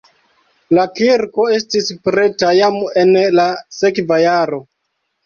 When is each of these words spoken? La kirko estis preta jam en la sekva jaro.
La 0.77 0.85
kirko 0.99 1.43
estis 1.57 1.91
preta 2.09 2.49
jam 2.61 2.79
en 3.03 3.13
la 3.41 3.47
sekva 3.81 4.19
jaro. 4.23 4.61